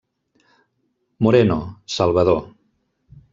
Moreno, 1.23 1.59
Salvador. 1.85 2.41